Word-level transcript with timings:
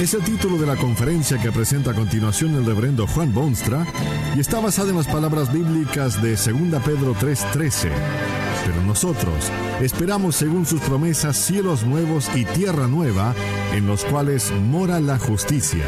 es 0.00 0.14
el 0.14 0.22
título 0.24 0.58
de 0.58 0.66
la 0.66 0.76
conferencia 0.76 1.38
que 1.38 1.52
presenta 1.52 1.90
a 1.90 1.94
continuación 1.94 2.54
el 2.54 2.66
reverendo 2.66 3.06
Juan 3.06 3.32
Bonstra 3.32 3.86
y 4.34 4.40
está 4.40 4.60
basada 4.60 4.90
en 4.90 4.96
las 4.96 5.06
palabras 5.06 5.52
bíblicas 5.52 6.22
de 6.22 6.30
2 6.30 6.82
Pedro 6.82 7.14
3:13. 7.14 7.90
Pero 8.64 8.82
nosotros 8.82 9.50
esperamos 9.80 10.36
según 10.36 10.66
sus 10.66 10.80
promesas 10.80 11.36
cielos 11.36 11.84
nuevos 11.84 12.28
y 12.34 12.44
tierra 12.44 12.86
nueva 12.88 13.34
en 13.72 13.86
los 13.86 14.04
cuales 14.04 14.50
mora 14.52 15.00
la 15.00 15.18
justicia. 15.18 15.84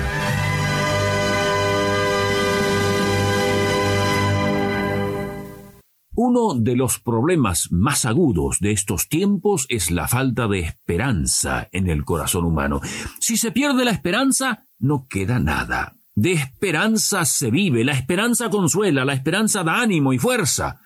Uno 6.27 6.55
de 6.55 6.74
los 6.74 7.01
problemas 7.01 7.70
más 7.70 8.06
agudos 8.06 8.59
de 8.59 8.73
estos 8.73 9.10
tiempos 9.10 9.66
es 9.69 9.91
la 9.91 10.09
falta 10.09 10.48
de 10.48 10.60
esperanza 10.60 11.69
en 11.70 11.87
el 11.91 12.06
corazón 12.06 12.46
humano. 12.46 12.80
Si 13.20 13.37
se 13.37 13.52
pierde 13.52 13.84
la 13.84 13.91
esperanza, 13.91 14.65
no 14.79 15.06
queda 15.06 15.38
nada. 15.38 15.96
De 16.15 16.32
esperanza 16.32 17.27
se 17.27 17.51
vive, 17.51 17.84
la 17.84 17.93
esperanza 17.93 18.49
consuela, 18.49 19.04
la 19.04 19.12
esperanza 19.12 19.62
da 19.65 19.82
ánimo 19.82 20.15
y 20.15 20.18
fuerza. 20.18 20.80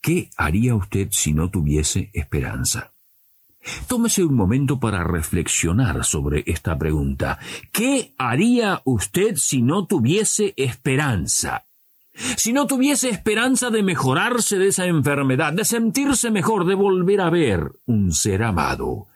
¿Qué 0.00 0.28
haría 0.36 0.74
usted 0.74 1.06
si 1.12 1.32
no 1.32 1.50
tuviese 1.50 2.10
esperanza? 2.12 2.90
Tómese 3.86 4.24
un 4.24 4.34
momento 4.34 4.80
para 4.80 5.04
reflexionar 5.04 6.04
sobre 6.04 6.42
esta 6.48 6.76
pregunta. 6.76 7.38
¿Qué 7.70 8.12
haría 8.18 8.82
usted 8.84 9.36
si 9.36 9.62
no 9.62 9.86
tuviese 9.86 10.52
esperanza? 10.56 11.67
Si 12.36 12.52
no 12.52 12.66
tuviese 12.66 13.08
esperanza 13.10 13.70
de 13.70 13.82
mejorarse 13.82 14.58
de 14.58 14.68
esa 14.68 14.86
enfermedad, 14.86 15.52
de 15.52 15.64
sentirse 15.64 16.30
mejor, 16.30 16.66
de 16.66 16.74
volver 16.74 17.20
a 17.20 17.30
ver 17.30 17.72
un 17.86 18.12
ser 18.12 18.42
amado, 18.42 19.06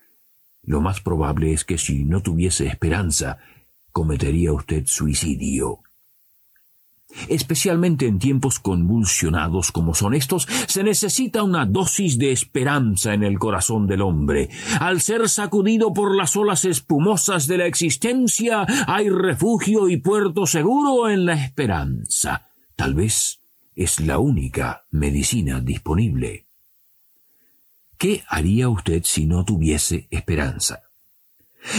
lo 0.63 0.81
más 0.81 1.01
probable 1.01 1.53
es 1.53 1.65
que 1.65 1.79
si 1.79 2.05
no 2.05 2.23
tuviese 2.23 2.67
esperanza, 2.67 3.39
cometería 3.91 4.53
usted 4.53 4.85
suicidio. 4.87 5.81
Especialmente 7.29 8.07
en 8.07 8.19
tiempos 8.19 8.59
convulsionados 8.59 9.71
como 9.71 9.95
son 9.95 10.15
estos, 10.15 10.47
se 10.67 10.83
necesita 10.83 11.43
una 11.43 11.67
dosis 11.67 12.17
de 12.19 12.33
esperanza 12.33 13.13
en 13.13 13.23
el 13.23 13.39
corazón 13.39 13.87
del 13.87 14.01
hombre. 14.01 14.49
Al 14.81 15.01
ser 15.03 15.29
sacudido 15.29 15.93
por 15.93 16.17
las 16.17 16.37
olas 16.37 16.65
espumosas 16.65 17.47
de 17.49 17.59
la 17.59 17.67
existencia, 17.67 18.65
hay 18.87 19.11
refugio 19.11 19.89
y 19.91 19.99
puerto 19.99 20.47
seguro 20.47 21.11
en 21.11 21.27
la 21.27 21.35
esperanza. 21.35 22.52
Tal 22.83 22.95
vez 22.95 23.41
es 23.77 24.01
la 24.01 24.19
única 24.19 24.87
medicina 24.91 25.61
disponible. 25.61 26.49
¿Qué 27.97 28.25
haría 28.27 28.69
usted 28.69 29.05
si 29.05 29.25
no 29.25 29.45
tuviese 29.45 30.09
esperanza? 30.11 30.83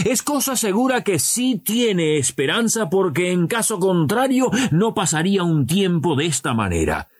Es 0.06 0.22
cosa 0.22 0.56
segura 0.56 1.04
que 1.04 1.18
sí 1.18 1.60
tiene 1.62 2.16
esperanza 2.16 2.88
porque 2.88 3.32
en 3.32 3.48
caso 3.48 3.78
contrario 3.78 4.50
no 4.70 4.94
pasaría 4.94 5.42
un 5.42 5.66
tiempo 5.66 6.16
de 6.16 6.24
esta 6.24 6.54
manera. 6.54 7.10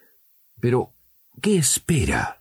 Pero, 0.60 0.94
¿qué 1.42 1.58
espera? 1.58 2.41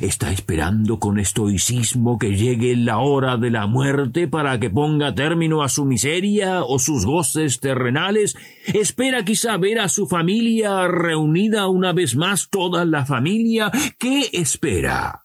Está 0.00 0.32
esperando 0.32 0.98
con 0.98 1.18
estoicismo 1.18 2.18
que 2.18 2.36
llegue 2.36 2.74
la 2.76 2.98
hora 2.98 3.36
de 3.36 3.50
la 3.50 3.66
muerte 3.66 4.26
para 4.28 4.58
que 4.58 4.70
ponga 4.70 5.14
término 5.14 5.62
a 5.62 5.68
su 5.68 5.84
miseria 5.84 6.64
o 6.64 6.78
sus 6.78 7.04
goces 7.04 7.60
terrenales. 7.60 8.36
Espera 8.66 9.24
quizá 9.24 9.56
ver 9.56 9.78
a 9.78 9.88
su 9.88 10.06
familia 10.06 10.88
reunida 10.88 11.68
una 11.68 11.92
vez 11.92 12.16
más 12.16 12.48
toda 12.48 12.84
la 12.84 13.04
familia. 13.04 13.70
¿Qué 13.98 14.30
espera? 14.32 15.23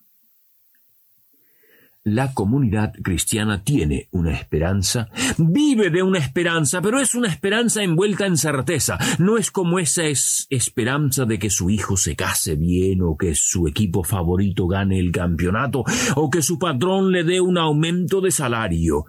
La 2.06 2.34
comunidad 2.34 2.94
cristiana 3.04 3.64
tiene 3.64 4.08
una 4.12 4.32
esperanza, 4.32 5.10
vive 5.38 5.90
de 5.90 6.02
una 6.02 6.20
esperanza, 6.20 6.82
pero 6.82 6.98
es 7.00 7.14
una 7.14 7.28
esperanza 7.28 7.84
envuelta 7.84 8.26
en 8.26 8.38
certeza. 8.38 8.98
No 9.20 9.38
es 9.38 9.52
como 9.52 9.80
esa 9.80 10.06
es 10.06 10.48
esperanza 10.50 11.26
de 11.26 11.38
que 11.38 11.50
su 11.50 11.70
hijo 11.70 11.98
se 11.98 12.16
case 12.16 12.56
bien 12.56 13.02
o 13.02 13.18
que 13.18 13.36
su 13.36 13.68
equipo 13.68 14.04
favorito 14.06 14.66
gane 14.68 14.98
el 14.98 15.12
campeonato 15.12 15.84
o 16.16 16.30
que 16.30 16.42
su 16.42 16.58
patrón 16.58 17.12
le 17.12 17.26
dé 17.26 17.42
un 17.42 17.58
aumento 17.58 18.22
de 18.22 18.32
salario. 18.32 19.06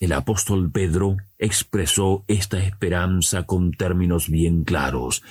El 0.00 0.12
apóstol 0.12 0.72
Pedro 0.72 1.16
expresó 1.38 2.24
esta 2.26 2.58
esperanza 2.58 3.44
con 3.44 3.70
términos 3.70 4.28
bien 4.28 4.64
claros. 4.64 5.22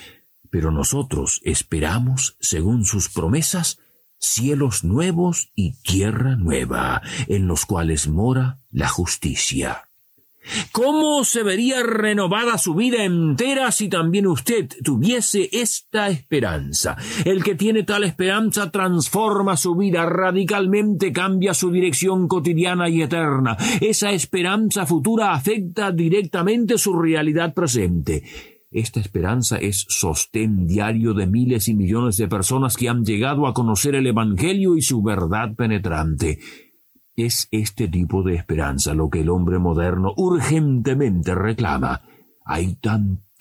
Pero 0.50 0.72
nosotros 0.72 1.41
esperamos, 1.44 2.38
según 2.40 2.85
sus 2.85 3.09
promesas, 3.09 3.78
cielos 4.23 4.84
nuevos 4.84 5.51
y 5.53 5.73
tierra 5.81 6.35
nueva, 6.35 7.01
en 7.28 7.47
los 7.47 7.66
cuales 7.66 8.07
mora 8.07 8.59
la 8.72 8.88
justicia. 8.88 9.89
¿Cómo 10.72 11.23
se 11.23 11.41
vería 11.41 11.84
renovada 11.84 12.57
su 12.57 12.73
vida 12.75 13.03
entera 13.03 13.72
si 13.72 13.88
también 13.88 14.28
usted 14.28 14.69
tuviese 14.84 15.50
esta 15.53 16.09
esperanza? 16.09 16.97
El 17.23 17.44
que 17.44 17.56
tiene 17.56 17.84
tal 17.84 18.03
esperanza 18.03 18.69
transforma 18.69 19.56
su 19.56 19.75
vida 19.75 20.06
radicalmente, 20.06 21.13
cambia 21.13 21.53
su 21.53 21.72
dirección 21.72 22.28
cotidiana 22.28 22.90
y 22.90 23.01
eterna. 23.01 23.55
Esa 23.79 24.11
esperanza 24.11 24.85
futura 24.85 25.34
afecta 25.34 25.91
directamente 25.91 26.78
su 26.78 26.94
realidad 26.94 27.53
presente. 27.53 28.23
Esta 28.73 29.00
esperanza 29.00 29.57
es 29.57 29.85
sostén 29.88 30.66
diario 30.66 31.13
de 31.13 31.28
miles 31.28 31.67
y 31.67 31.75
millones 31.75 32.17
de 32.17 32.28
personas 32.28 32.75
que 32.75 32.89
han 32.89 33.06
llegado 33.06 33.45
a 33.45 33.53
conocer 33.53 33.94
el 33.94 34.07
Evangelio 34.07 34.75
y 34.75 34.81
su 34.81 35.03
verdad 35.03 35.56
penetrante. 35.56 36.39
Es 37.16 37.47
este 37.51 37.88
tipo 37.88 38.23
de 38.23 38.34
esperanza 38.34 38.95
lo 38.95 39.11
que 39.11 39.22
el 39.22 39.29
hombre 39.29 39.59
moderno 39.59 40.13
urgentemente 40.17 41.35
reclama. 41.35 42.01
Hay 42.44 42.75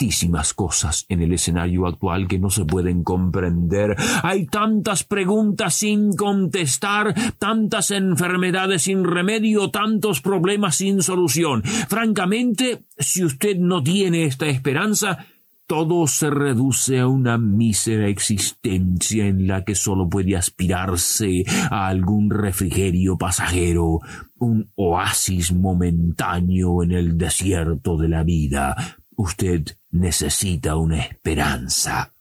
tantísimas 0.03 0.53
cosas 0.53 1.07
en 1.09 1.23
el 1.23 1.33
escenario 1.33 1.87
actual 1.87 2.27
que 2.27 2.41
no 2.41 2.51
se 2.51 2.65
pueden 2.65 3.05
comprender. 3.05 3.95
Hay 4.25 4.47
tantas 4.47 5.05
preguntas 5.05 5.75
sin 5.75 6.17
contestar, 6.17 7.15
tantas 7.39 7.93
enfermedades 7.93 8.83
sin 8.83 9.05
remedio, 9.05 9.71
tantos 9.71 10.21
problemas 10.21 10.75
sin 10.75 11.03
solución. 11.03 11.63
Francamente, 11.63 12.85
si 12.99 13.25
usted 13.25 13.57
no 13.59 13.81
tiene 13.85 14.25
esta 14.25 14.47
esperanza, 14.47 15.25
todo 15.69 16.09
se 16.09 16.31
reduce 16.31 16.99
a 16.99 17.07
una 17.07 17.39
mísera 17.39 18.09
existencia 18.09 19.27
en 19.27 19.47
la 19.47 19.65
que 19.65 19.77
sólo 19.77 20.09
puede 20.09 20.37
aspirarse 20.37 21.45
a 21.71 21.87
algún 21.87 22.29
refrigerio 22.29 23.17
pasajero, 23.17 24.01
un 24.39 24.69
oasis 24.75 25.53
momentáneo 25.53 26.83
en 26.83 26.91
el 26.91 27.17
desierto 27.17 27.97
de 27.97 28.09
la 28.09 28.25
vida. 28.25 28.75
Usted 29.23 29.77
necesita 29.93 30.75
una 30.75 30.99
esperanza. 30.99 32.13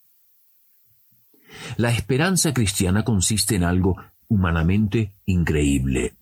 La 1.77 1.89
esperanza 1.89 2.53
cristiana 2.53 3.03
consiste 3.03 3.55
en 3.55 3.63
algo 3.63 3.97
humanamente 4.27 5.15
increíble. 5.25 6.13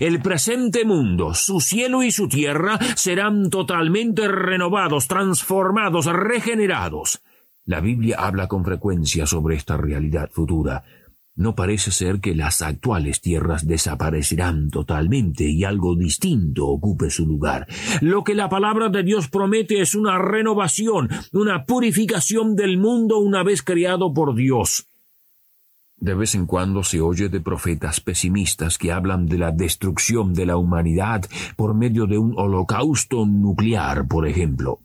El 0.00 0.20
presente 0.20 0.84
mundo, 0.84 1.34
su 1.34 1.60
cielo 1.60 2.02
y 2.02 2.10
su 2.10 2.26
tierra 2.26 2.80
serán 2.96 3.48
totalmente 3.48 4.26
renovados, 4.26 5.06
transformados, 5.06 6.06
regenerados. 6.06 7.22
La 7.64 7.78
Biblia 7.78 8.16
habla 8.18 8.48
con 8.48 8.64
frecuencia 8.64 9.26
sobre 9.26 9.54
esta 9.54 9.76
realidad 9.76 10.30
futura. 10.32 10.82
No 11.36 11.56
parece 11.56 11.90
ser 11.90 12.20
que 12.20 12.34
las 12.34 12.62
actuales 12.62 13.20
tierras 13.20 13.66
desaparecerán 13.66 14.70
totalmente 14.70 15.44
y 15.44 15.64
algo 15.64 15.96
distinto 15.96 16.68
ocupe 16.68 17.10
su 17.10 17.26
lugar. 17.26 17.66
Lo 18.00 18.22
que 18.22 18.36
la 18.36 18.48
palabra 18.48 18.88
de 18.88 19.02
Dios 19.02 19.28
promete 19.28 19.80
es 19.80 19.96
una 19.96 20.16
renovación, 20.18 21.08
una 21.32 21.64
purificación 21.64 22.54
del 22.54 22.78
mundo 22.78 23.18
una 23.18 23.42
vez 23.42 23.62
creado 23.62 24.14
por 24.14 24.36
Dios. 24.36 24.86
De 25.96 26.14
vez 26.14 26.36
en 26.36 26.46
cuando 26.46 26.84
se 26.84 27.00
oye 27.00 27.28
de 27.28 27.40
profetas 27.40 28.00
pesimistas 28.00 28.78
que 28.78 28.92
hablan 28.92 29.26
de 29.26 29.38
la 29.38 29.50
destrucción 29.50 30.34
de 30.34 30.46
la 30.46 30.56
humanidad 30.56 31.24
por 31.56 31.74
medio 31.74 32.06
de 32.06 32.18
un 32.18 32.34
holocausto 32.36 33.26
nuclear, 33.26 34.06
por 34.06 34.28
ejemplo. 34.28 34.80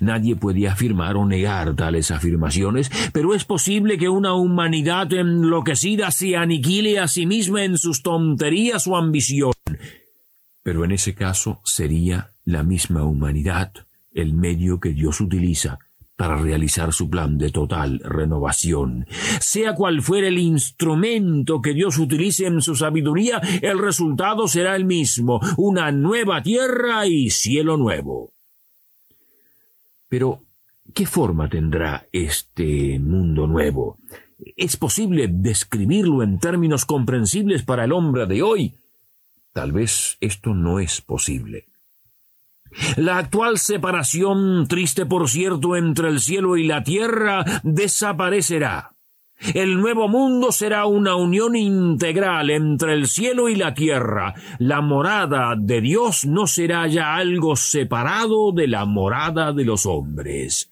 Nadie 0.00 0.36
puede 0.36 0.68
afirmar 0.68 1.16
o 1.16 1.26
negar 1.26 1.74
tales 1.76 2.10
afirmaciones, 2.10 2.90
pero 3.12 3.34
es 3.34 3.44
posible 3.44 3.98
que 3.98 4.08
una 4.08 4.34
humanidad 4.34 5.12
enloquecida 5.12 6.10
se 6.10 6.36
aniquile 6.36 6.98
a 6.98 7.08
sí 7.08 7.26
misma 7.26 7.64
en 7.64 7.78
sus 7.78 8.02
tonterías 8.02 8.86
o 8.86 8.96
ambición. 8.96 9.52
Pero 10.62 10.84
en 10.84 10.92
ese 10.92 11.14
caso 11.14 11.60
sería 11.64 12.32
la 12.44 12.62
misma 12.62 13.04
humanidad 13.04 13.72
el 14.12 14.34
medio 14.34 14.80
que 14.80 14.90
Dios 14.90 15.20
utiliza 15.20 15.78
para 16.16 16.36
realizar 16.36 16.92
su 16.92 17.08
plan 17.08 17.38
de 17.38 17.50
total 17.50 17.98
renovación. 18.04 19.06
Sea 19.40 19.74
cual 19.74 20.02
fuera 20.02 20.28
el 20.28 20.38
instrumento 20.38 21.62
que 21.62 21.72
Dios 21.72 21.96
utilice 21.96 22.46
en 22.46 22.60
su 22.60 22.76
sabiduría, 22.76 23.40
el 23.62 23.78
resultado 23.78 24.46
será 24.46 24.76
el 24.76 24.84
mismo, 24.84 25.40
una 25.56 25.90
nueva 25.92 26.42
tierra 26.42 27.06
y 27.06 27.30
cielo 27.30 27.78
nuevo. 27.78 28.34
Pero, 30.10 30.42
¿qué 30.92 31.06
forma 31.06 31.48
tendrá 31.48 32.08
este 32.10 32.98
mundo 32.98 33.46
nuevo? 33.46 33.96
¿Es 34.56 34.76
posible 34.76 35.28
describirlo 35.30 36.24
en 36.24 36.40
términos 36.40 36.84
comprensibles 36.84 37.62
para 37.62 37.84
el 37.84 37.92
hombre 37.92 38.26
de 38.26 38.42
hoy? 38.42 38.74
Tal 39.52 39.70
vez 39.70 40.18
esto 40.20 40.52
no 40.52 40.80
es 40.80 41.00
posible. 41.00 41.68
La 42.96 43.18
actual 43.18 43.58
separación, 43.58 44.66
triste 44.66 45.06
por 45.06 45.30
cierto, 45.30 45.76
entre 45.76 46.08
el 46.08 46.18
cielo 46.18 46.56
y 46.56 46.66
la 46.66 46.82
tierra, 46.82 47.44
desaparecerá. 47.62 48.96
El 49.54 49.80
nuevo 49.80 50.06
mundo 50.06 50.52
será 50.52 50.84
una 50.84 51.16
unión 51.16 51.56
integral 51.56 52.50
entre 52.50 52.92
el 52.92 53.06
cielo 53.06 53.48
y 53.48 53.56
la 53.56 53.72
tierra. 53.72 54.34
La 54.58 54.82
morada 54.82 55.54
de 55.58 55.80
Dios 55.80 56.26
no 56.26 56.46
será 56.46 56.86
ya 56.86 57.14
algo 57.14 57.56
separado 57.56 58.52
de 58.52 58.68
la 58.68 58.84
morada 58.84 59.52
de 59.52 59.64
los 59.64 59.86
hombres. 59.86 60.70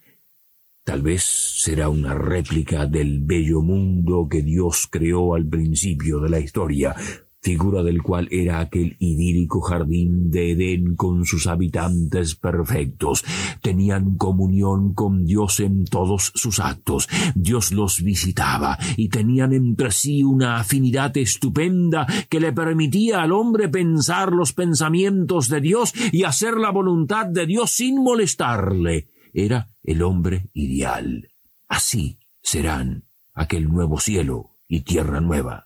Tal 0.83 1.01
vez 1.01 1.23
será 1.23 1.89
una 1.89 2.13
réplica 2.13 2.85
del 2.85 3.19
bello 3.21 3.61
mundo 3.61 4.27
que 4.29 4.41
Dios 4.43 4.87
creó 4.89 5.35
al 5.35 5.45
principio 5.47 6.19
de 6.19 6.29
la 6.29 6.39
historia, 6.39 6.95
figura 7.41 7.83
del 7.83 8.01
cual 8.01 8.27
era 8.31 8.59
aquel 8.59 8.95
idílico 8.99 9.61
jardín 9.61 10.29
de 10.29 10.51
Edén 10.51 10.95
con 10.95 11.25
sus 11.25 11.47
habitantes 11.47 12.35
perfectos. 12.35 13.23
Tenían 13.61 14.17
comunión 14.17 14.93
con 14.93 15.25
Dios 15.25 15.59
en 15.59 15.85
todos 15.85 16.31
sus 16.35 16.59
actos. 16.59 17.07
Dios 17.35 17.71
los 17.71 18.01
visitaba 18.01 18.77
y 18.97 19.09
tenían 19.09 19.53
entre 19.53 19.91
sí 19.91 20.23
una 20.23 20.59
afinidad 20.59 21.15
estupenda 21.17 22.05
que 22.29 22.39
le 22.39 22.51
permitía 22.51 23.21
al 23.21 23.31
hombre 23.31 23.69
pensar 23.69 24.31
los 24.33 24.53
pensamientos 24.53 25.47
de 25.47 25.61
Dios 25.61 25.93
y 26.11 26.23
hacer 26.23 26.55
la 26.55 26.71
voluntad 26.71 27.25
de 27.25 27.45
Dios 27.45 27.71
sin 27.71 28.03
molestarle. 28.03 29.07
Era 29.33 29.69
el 29.83 30.01
hombre 30.01 30.49
ideal. 30.53 31.29
Así 31.67 32.19
serán 32.41 33.05
aquel 33.33 33.69
nuevo 33.69 33.99
cielo 33.99 34.57
y 34.67 34.81
tierra 34.81 35.21
nueva. 35.21 35.65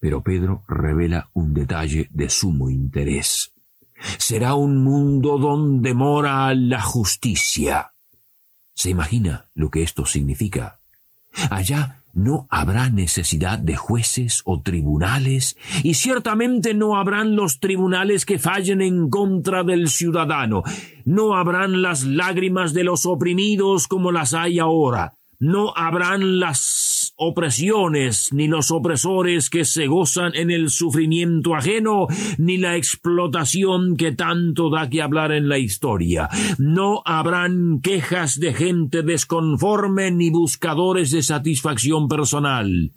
Pero 0.00 0.22
Pedro 0.22 0.62
revela 0.68 1.30
un 1.32 1.54
detalle 1.54 2.08
de 2.12 2.28
sumo 2.28 2.70
interés. 2.70 3.52
Será 4.18 4.54
un 4.54 4.84
mundo 4.84 5.38
donde 5.38 5.94
mora 5.94 6.54
la 6.54 6.82
justicia. 6.82 7.92
¿Se 8.74 8.90
imagina 8.90 9.48
lo 9.54 9.70
que 9.70 9.82
esto 9.82 10.04
significa? 10.04 10.80
Allá 11.50 12.02
no 12.16 12.46
habrá 12.48 12.88
necesidad 12.88 13.58
de 13.58 13.76
jueces 13.76 14.40
o 14.46 14.62
tribunales, 14.62 15.56
y 15.82 15.94
ciertamente 15.94 16.72
no 16.72 16.96
habrán 16.96 17.36
los 17.36 17.60
tribunales 17.60 18.24
que 18.24 18.38
fallen 18.38 18.80
en 18.80 19.10
contra 19.10 19.64
del 19.64 19.90
ciudadano, 19.90 20.62
no 21.04 21.36
habrán 21.36 21.82
las 21.82 22.04
lágrimas 22.04 22.72
de 22.72 22.84
los 22.84 23.04
oprimidos 23.04 23.86
como 23.86 24.12
las 24.12 24.32
hay 24.32 24.58
ahora, 24.58 25.12
no 25.38 25.74
habrán 25.76 26.40
las 26.40 26.58
opresiones, 27.16 28.32
ni 28.32 28.46
los 28.46 28.70
opresores 28.70 29.50
que 29.50 29.64
se 29.64 29.86
gozan 29.86 30.34
en 30.34 30.50
el 30.50 30.70
sufrimiento 30.70 31.54
ajeno, 31.54 32.06
ni 32.38 32.58
la 32.58 32.76
explotación 32.76 33.96
que 33.96 34.12
tanto 34.12 34.70
da 34.70 34.88
que 34.88 35.02
hablar 35.02 35.32
en 35.32 35.48
la 35.48 35.58
historia. 35.58 36.28
No 36.58 37.02
habrán 37.04 37.80
quejas 37.80 38.38
de 38.38 38.52
gente 38.52 39.02
desconforme 39.02 40.10
ni 40.10 40.30
buscadores 40.30 41.10
de 41.10 41.22
satisfacción 41.22 42.08
personal. 42.08 42.92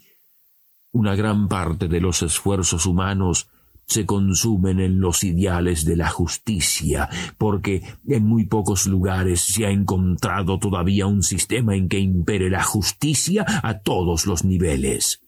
Una 0.92 1.16
gran 1.16 1.48
parte 1.48 1.88
de 1.88 2.02
los 2.02 2.22
esfuerzos 2.24 2.86
humanos 2.86 3.48
se 3.90 4.06
consumen 4.06 4.80
en 4.80 5.02
los 5.02 5.24
ideales 5.24 5.84
de 5.84 5.98
la 5.98 6.10
justicia, 6.10 7.10
porque 7.38 7.82
en 8.08 8.24
muy 8.24 8.46
pocos 8.46 8.86
lugares 8.86 9.42
se 9.42 9.66
ha 9.66 9.72
encontrado 9.72 10.60
todavía 10.60 11.08
un 11.08 11.24
sistema 11.24 11.76
en 11.76 11.90
que 11.90 12.00
impere 12.00 12.52
la 12.52 12.64
justicia 12.64 13.46
a 13.64 13.80
todos 13.80 14.28
los 14.28 14.46
niveles. 14.46 15.22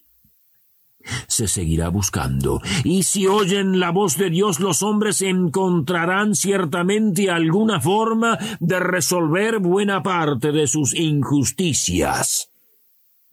Se 1.26 1.48
seguirá 1.48 1.88
buscando, 1.88 2.60
y 2.84 3.02
si 3.02 3.26
oyen 3.26 3.80
la 3.80 3.90
voz 3.90 4.16
de 4.16 4.30
Dios 4.30 4.60
los 4.60 4.84
hombres 4.84 5.20
encontrarán 5.22 6.36
ciertamente 6.36 7.28
alguna 7.28 7.80
forma 7.80 8.38
de 8.60 8.78
resolver 8.78 9.58
buena 9.58 10.04
parte 10.04 10.52
de 10.52 10.68
sus 10.68 10.94
injusticias. 10.94 12.52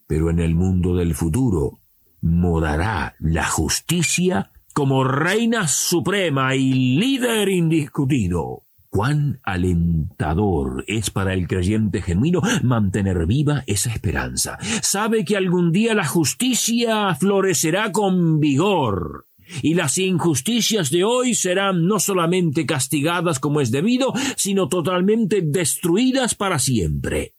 Pero 0.08 0.32
en 0.32 0.40
el 0.40 0.56
mundo 0.56 0.96
del 0.96 1.14
futuro 1.14 1.82
morará 2.22 3.16
la 3.20 3.46
justicia 3.46 4.52
como 4.80 5.04
reina 5.04 5.68
suprema 5.68 6.56
y 6.56 6.96
líder 6.96 7.50
indiscutido. 7.50 8.64
Cuán 8.88 9.42
alentador 9.44 10.86
es 10.88 11.10
para 11.10 11.34
el 11.34 11.50
creyente 11.50 12.02
genuino 12.02 12.42
mantener 12.64 13.26
viva 13.26 13.66
esa 13.68 13.92
esperanza. 13.92 14.58
Sabe 14.82 15.26
que 15.26 15.36
algún 15.36 15.74
día 15.74 15.94
la 15.96 16.06
justicia 16.06 17.14
florecerá 17.14 17.92
con 17.92 18.40
vigor 18.40 19.28
y 19.62 19.74
las 19.74 19.98
injusticias 19.98 20.92
de 20.92 21.04
hoy 21.04 21.36
serán 21.36 21.86
no 21.86 22.00
solamente 22.00 22.66
castigadas 22.66 23.42
como 23.42 23.60
es 23.60 23.72
debido, 23.72 24.14
sino 24.38 24.70
totalmente 24.70 25.42
destruidas 25.44 26.36
para 26.36 26.58
siempre. 26.58 27.36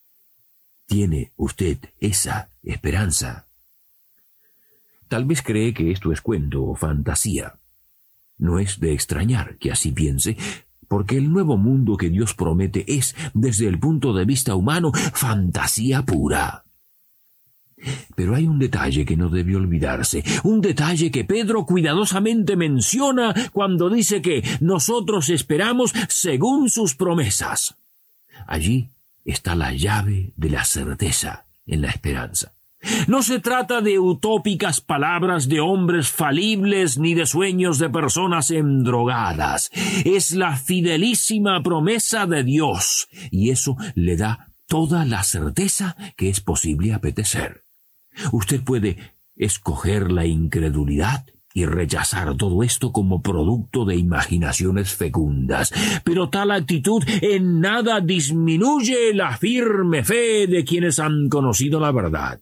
¿Tiene 0.86 1.32
usted 1.36 1.78
esa 2.00 2.50
esperanza? 2.62 3.49
Tal 5.10 5.24
vez 5.24 5.42
cree 5.42 5.74
que 5.74 5.90
esto 5.90 6.12
es 6.12 6.20
cuento 6.20 6.62
o 6.62 6.76
fantasía. 6.76 7.58
No 8.38 8.60
es 8.60 8.78
de 8.78 8.92
extrañar 8.92 9.58
que 9.58 9.72
así 9.72 9.90
piense, 9.90 10.36
porque 10.86 11.16
el 11.16 11.32
nuevo 11.32 11.56
mundo 11.56 11.96
que 11.96 12.10
Dios 12.10 12.32
promete 12.34 12.84
es, 12.86 13.16
desde 13.34 13.66
el 13.66 13.80
punto 13.80 14.14
de 14.14 14.24
vista 14.24 14.54
humano, 14.54 14.92
fantasía 14.92 16.04
pura. 16.04 16.64
Pero 18.14 18.36
hay 18.36 18.46
un 18.46 18.60
detalle 18.60 19.04
que 19.04 19.16
no 19.16 19.28
debe 19.28 19.56
olvidarse, 19.56 20.22
un 20.44 20.60
detalle 20.60 21.10
que 21.10 21.24
Pedro 21.24 21.66
cuidadosamente 21.66 22.54
menciona 22.54 23.34
cuando 23.52 23.90
dice 23.90 24.22
que 24.22 24.44
nosotros 24.60 25.28
esperamos 25.28 25.92
según 26.08 26.70
sus 26.70 26.94
promesas. 26.94 27.74
Allí 28.46 28.90
está 29.24 29.56
la 29.56 29.72
llave 29.72 30.34
de 30.36 30.50
la 30.50 30.64
certeza 30.64 31.46
en 31.66 31.82
la 31.82 31.88
esperanza. 31.88 32.52
No 33.06 33.22
se 33.22 33.40
trata 33.40 33.80
de 33.80 33.98
utópicas 33.98 34.80
palabras 34.80 35.48
de 35.48 35.60
hombres 35.60 36.08
falibles 36.08 36.98
ni 36.98 37.14
de 37.14 37.26
sueños 37.26 37.78
de 37.78 37.90
personas 37.90 38.50
endrogadas. 38.50 39.70
Es 40.04 40.32
la 40.32 40.56
fidelísima 40.56 41.62
promesa 41.62 42.26
de 42.26 42.42
Dios, 42.42 43.08
y 43.30 43.50
eso 43.50 43.76
le 43.94 44.16
da 44.16 44.48
toda 44.66 45.04
la 45.04 45.22
certeza 45.24 45.96
que 46.16 46.30
es 46.30 46.40
posible 46.40 46.94
apetecer. 46.94 47.64
Usted 48.32 48.62
puede 48.62 49.14
escoger 49.36 50.10
la 50.10 50.26
incredulidad 50.26 51.26
y 51.52 51.66
rechazar 51.66 52.36
todo 52.36 52.62
esto 52.62 52.92
como 52.92 53.22
producto 53.22 53.84
de 53.84 53.96
imaginaciones 53.96 54.94
fecundas. 54.94 55.72
Pero 56.04 56.30
tal 56.30 56.52
actitud 56.52 57.02
en 57.20 57.60
nada 57.60 58.00
disminuye 58.00 59.12
la 59.14 59.36
firme 59.36 60.04
fe 60.04 60.46
de 60.46 60.64
quienes 60.64 60.98
han 61.00 61.28
conocido 61.28 61.80
la 61.80 61.90
verdad. 61.90 62.40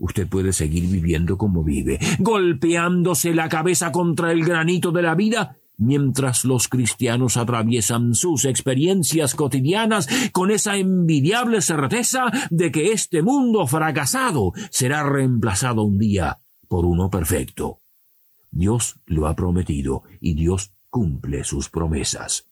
Usted 0.00 0.26
puede 0.26 0.54
seguir 0.54 0.86
viviendo 0.88 1.36
como 1.36 1.62
vive, 1.62 1.98
golpeándose 2.18 3.34
la 3.34 3.50
cabeza 3.50 3.92
contra 3.92 4.32
el 4.32 4.42
granito 4.42 4.92
de 4.92 5.02
la 5.02 5.14
vida, 5.14 5.58
mientras 5.76 6.46
los 6.46 6.68
cristianos 6.68 7.36
atraviesan 7.36 8.14
sus 8.14 8.46
experiencias 8.46 9.34
cotidianas 9.34 10.08
con 10.32 10.50
esa 10.50 10.78
envidiable 10.78 11.60
certeza 11.60 12.24
de 12.48 12.72
que 12.72 12.92
este 12.92 13.20
mundo 13.20 13.66
fracasado 13.66 14.52
será 14.70 15.02
reemplazado 15.02 15.82
un 15.82 15.98
día 15.98 16.38
por 16.66 16.86
uno 16.86 17.10
perfecto. 17.10 17.82
Dios 18.50 19.00
lo 19.04 19.26
ha 19.26 19.36
prometido 19.36 20.04
y 20.18 20.32
Dios 20.32 20.72
cumple 20.88 21.44
sus 21.44 21.68
promesas. 21.68 22.46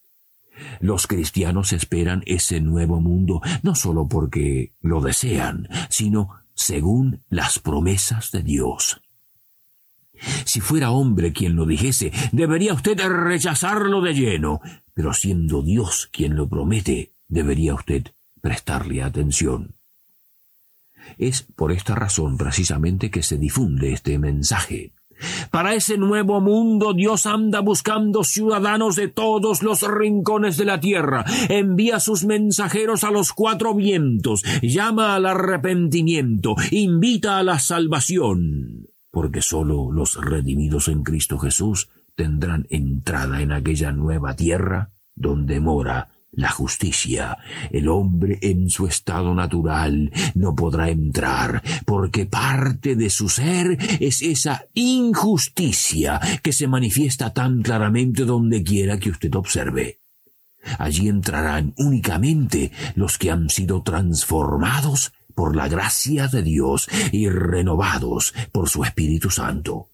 Los 0.81 1.07
cristianos 1.07 1.73
esperan 1.73 2.23
ese 2.27 2.61
nuevo 2.61 3.01
mundo 3.01 3.41
no 3.63 3.75
solo 3.75 4.07
porque 4.07 4.75
lo 4.81 5.01
desean, 5.01 5.69
sino 5.89 6.38
según 6.59 7.25
las 7.31 7.61
promesas 7.61 8.33
de 8.33 8.43
Dios. 8.43 9.01
Si 10.45 10.61
fuera 10.61 10.91
hombre 10.91 11.33
quien 11.33 11.55
lo 11.55 11.65
dijese, 11.65 12.13
debería 12.33 12.75
usted 12.75 12.99
rechazarlo 12.99 14.01
de 14.03 14.15
lleno, 14.15 14.61
pero 14.93 15.15
siendo 15.15 15.63
Dios 15.63 16.09
quien 16.13 16.35
lo 16.35 16.49
promete, 16.49 17.15
debería 17.29 17.75
usted 17.75 18.09
prestarle 18.41 19.03
atención. 19.05 19.77
Es 21.17 21.43
por 21.43 21.71
esta 21.71 21.95
razón 21.95 22.37
precisamente 22.37 23.11
que 23.11 23.23
se 23.23 23.39
difunde 23.39 23.93
este 23.93 24.19
mensaje. 24.19 24.95
Para 25.51 25.75
ese 25.75 25.99
nuevo 25.99 26.41
mundo 26.41 26.95
Dios 26.95 27.27
anda 27.27 27.61
buscando 27.61 28.25
ciudadanos 28.25 28.97
de 28.97 29.09
todos 29.09 29.63
los 29.63 29.83
rincones 29.83 30.57
de 30.57 30.65
la 30.65 30.81
tierra, 30.81 31.25
envía 31.49 32.01
sus 32.01 32.25
mensajeros 32.25 33.05
a 33.05 33.11
los 33.11 33.33
cuatro 33.33 33.75
vientos, 33.75 34.45
llama 34.63 35.15
al 35.15 35.27
arrepentimiento, 35.27 36.57
invita 36.71 37.39
a 37.39 37.43
la 37.43 37.59
salvación, 37.59 38.89
porque 39.11 39.43
sólo 39.43 39.91
los 39.91 40.17
redimidos 40.17 40.89
en 40.89 41.03
Cristo 41.03 41.39
Jesús 41.39 41.89
tendrán 42.15 42.67
entrada 42.71 43.41
en 43.43 43.53
aquella 43.53 43.93
nueva 43.93 44.35
tierra 44.35 44.91
donde 45.15 45.61
mora 45.61 46.11
la 46.39 46.51
justicia. 46.51 47.37
El 47.71 47.89
hombre 47.89 48.39
en 48.43 48.71
su 48.71 48.87
estado 48.87 49.35
natural 49.35 50.13
no 50.35 50.55
podrá 50.55 50.89
entrar, 50.89 51.63
porque 51.85 52.27
parte 52.27 52.95
de 52.95 53.11
su 53.11 53.29
ser 53.29 53.77
es 54.01 54.23
esa 54.23 54.65
injusticia 54.73 56.21
que 56.43 56.53
se 56.53 56.69
manifiesta 56.69 57.35
tan 57.35 57.63
claramente 57.63 58.25
donde 58.25 58.63
quiera 58.63 58.99
que 58.99 59.11
usted 59.11 59.35
observe. 59.35 59.99
Allí 60.79 61.09
entrarán 61.09 61.75
únicamente 61.77 62.71
los 62.95 63.19
que 63.19 63.33
han 63.33 63.51
sido 63.51 63.83
transformados 63.83 65.13
por 65.35 65.57
la 65.57 65.67
gracia 65.67 66.29
de 66.29 66.43
Dios 66.43 66.89
y 67.11 67.29
renovados 67.29 68.33
por 68.53 68.69
su 68.69 68.85
Espíritu 68.85 69.31
Santo. 69.31 69.89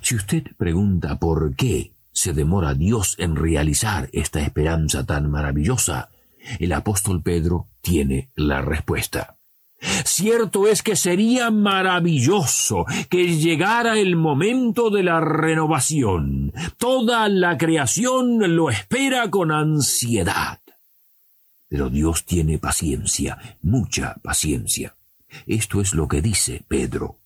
Si 0.00 0.16
usted 0.16 0.42
pregunta 0.56 1.18
por 1.18 1.54
qué 1.54 1.92
se 2.22 2.32
demora 2.32 2.74
Dios 2.74 3.16
en 3.18 3.34
realizar 3.34 4.08
esta 4.12 4.40
esperanza 4.40 5.04
tan 5.04 5.28
maravillosa, 5.28 6.10
el 6.60 6.72
apóstol 6.72 7.20
Pedro 7.20 7.66
tiene 7.80 8.30
la 8.36 8.62
respuesta. 8.62 9.38
Cierto 10.04 10.68
es 10.68 10.84
que 10.84 10.94
sería 10.94 11.50
maravilloso 11.50 12.84
que 13.10 13.36
llegara 13.36 13.98
el 13.98 14.14
momento 14.14 14.88
de 14.90 15.02
la 15.02 15.20
renovación. 15.20 16.52
Toda 16.78 17.28
la 17.28 17.58
creación 17.58 18.54
lo 18.54 18.70
espera 18.70 19.28
con 19.28 19.50
ansiedad. 19.50 20.60
Pero 21.68 21.90
Dios 21.90 22.24
tiene 22.24 22.58
paciencia, 22.58 23.58
mucha 23.62 24.14
paciencia. 24.22 24.94
Esto 25.48 25.80
es 25.80 25.92
lo 25.92 26.06
que 26.06 26.22
dice 26.22 26.62
Pedro. 26.68 27.21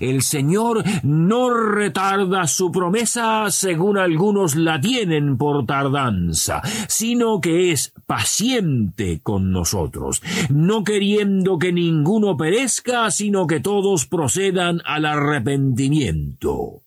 El 0.00 0.22
Señor 0.22 0.84
no 1.02 1.50
retarda 1.50 2.46
su 2.46 2.70
promesa 2.70 3.50
según 3.50 3.96
algunos 3.98 4.54
la 4.54 4.80
tienen 4.80 5.36
por 5.38 5.66
tardanza, 5.66 6.60
sino 6.88 7.40
que 7.40 7.72
es 7.72 7.92
paciente 8.06 9.20
con 9.22 9.52
nosotros, 9.52 10.22
no 10.50 10.84
queriendo 10.84 11.58
que 11.58 11.72
ninguno 11.72 12.36
perezca, 12.36 13.10
sino 13.10 13.46
que 13.46 13.60
todos 13.60 14.06
procedan 14.06 14.82
al 14.84 15.06
arrepentimiento. 15.06 16.82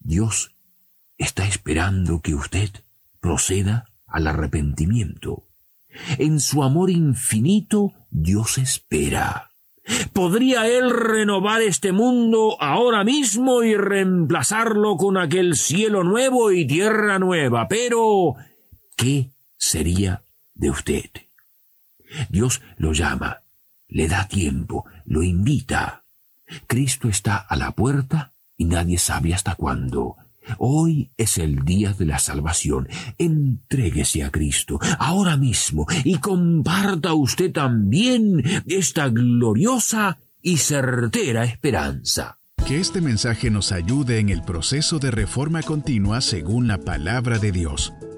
Dios 0.00 0.54
está 1.16 1.46
esperando 1.46 2.20
que 2.20 2.34
usted 2.34 2.70
proceda 3.20 3.86
al 4.06 4.26
arrepentimiento. 4.26 5.44
En 6.18 6.40
su 6.40 6.62
amor 6.62 6.90
infinito, 6.90 7.92
Dios 8.10 8.58
espera 8.58 9.47
¿Podría 10.12 10.68
Él 10.68 10.90
renovar 10.90 11.62
este 11.62 11.92
mundo 11.92 12.56
ahora 12.60 13.04
mismo 13.04 13.62
y 13.62 13.74
reemplazarlo 13.74 14.96
con 14.96 15.16
aquel 15.16 15.56
cielo 15.56 16.04
nuevo 16.04 16.52
y 16.52 16.66
tierra 16.66 17.18
nueva? 17.18 17.68
Pero, 17.68 18.34
¿qué 18.96 19.30
sería 19.56 20.22
de 20.54 20.70
usted? 20.70 21.10
Dios 22.28 22.62
lo 22.76 22.92
llama, 22.92 23.42
le 23.88 24.08
da 24.08 24.28
tiempo, 24.28 24.84
lo 25.04 25.22
invita. 25.22 26.04
Cristo 26.66 27.08
está 27.08 27.36
a 27.36 27.56
la 27.56 27.72
puerta 27.72 28.32
y 28.56 28.64
nadie 28.64 28.98
sabe 28.98 29.34
hasta 29.34 29.54
cuándo. 29.54 30.16
Hoy 30.58 31.10
es 31.16 31.38
el 31.38 31.64
día 31.64 31.92
de 31.92 32.06
la 32.06 32.18
salvación. 32.18 32.88
Entréguese 33.18 34.24
a 34.24 34.30
Cristo 34.30 34.78
ahora 34.98 35.36
mismo 35.36 35.86
y 36.04 36.18
comparta 36.18 37.14
usted 37.14 37.52
también 37.52 38.42
esta 38.66 39.08
gloriosa 39.08 40.18
y 40.42 40.56
certera 40.56 41.44
esperanza. 41.44 42.38
Que 42.66 42.80
este 42.80 43.00
mensaje 43.00 43.50
nos 43.50 43.72
ayude 43.72 44.18
en 44.18 44.28
el 44.28 44.42
proceso 44.42 44.98
de 44.98 45.10
reforma 45.10 45.62
continua 45.62 46.20
según 46.20 46.68
la 46.68 46.78
palabra 46.78 47.38
de 47.38 47.52
Dios. 47.52 47.92